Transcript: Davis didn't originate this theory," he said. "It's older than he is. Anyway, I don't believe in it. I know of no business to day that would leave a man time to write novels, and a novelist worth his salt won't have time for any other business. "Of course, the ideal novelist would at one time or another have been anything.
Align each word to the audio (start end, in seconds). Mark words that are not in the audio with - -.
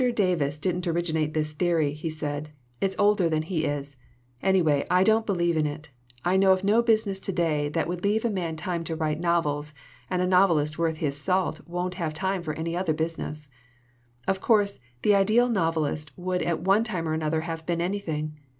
Davis 0.15 0.57
didn't 0.57 0.87
originate 0.87 1.35
this 1.35 1.51
theory," 1.51 1.93
he 1.93 2.09
said. 2.09 2.49
"It's 2.81 2.95
older 2.97 3.29
than 3.29 3.43
he 3.43 3.65
is. 3.65 3.97
Anyway, 4.41 4.83
I 4.89 5.03
don't 5.03 5.27
believe 5.27 5.55
in 5.55 5.67
it. 5.67 5.89
I 6.25 6.37
know 6.37 6.53
of 6.53 6.63
no 6.63 6.81
business 6.81 7.19
to 7.19 7.31
day 7.31 7.69
that 7.69 7.87
would 7.87 8.03
leave 8.03 8.25
a 8.25 8.31
man 8.31 8.55
time 8.55 8.83
to 8.85 8.95
write 8.95 9.19
novels, 9.19 9.75
and 10.09 10.19
a 10.19 10.25
novelist 10.25 10.79
worth 10.79 10.97
his 10.97 11.17
salt 11.17 11.61
won't 11.67 11.93
have 12.01 12.15
time 12.15 12.41
for 12.41 12.55
any 12.55 12.75
other 12.75 12.93
business. 12.95 13.47
"Of 14.27 14.41
course, 14.41 14.79
the 15.03 15.13
ideal 15.13 15.47
novelist 15.49 16.11
would 16.17 16.41
at 16.41 16.61
one 16.61 16.83
time 16.83 17.07
or 17.07 17.13
another 17.13 17.41
have 17.41 17.67
been 17.67 17.79
anything. 17.79 18.39